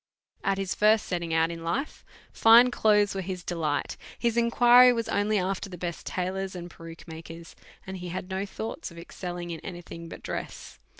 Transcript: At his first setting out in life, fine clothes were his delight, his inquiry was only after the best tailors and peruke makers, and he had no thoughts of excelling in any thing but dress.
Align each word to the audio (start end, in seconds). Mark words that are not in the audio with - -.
At 0.43 0.57
his 0.57 0.73
first 0.73 1.05
setting 1.05 1.31
out 1.31 1.51
in 1.51 1.63
life, 1.63 2.03
fine 2.31 2.71
clothes 2.71 3.13
were 3.13 3.21
his 3.21 3.43
delight, 3.43 3.97
his 4.17 4.35
inquiry 4.35 4.91
was 4.91 5.07
only 5.07 5.37
after 5.37 5.69
the 5.69 5.77
best 5.77 6.07
tailors 6.07 6.55
and 6.55 6.71
peruke 6.71 7.07
makers, 7.07 7.55
and 7.85 7.97
he 7.97 8.09
had 8.09 8.27
no 8.31 8.43
thoughts 8.43 8.89
of 8.89 8.97
excelling 8.97 9.51
in 9.51 9.59
any 9.59 9.83
thing 9.83 10.09
but 10.09 10.23
dress. 10.23 10.79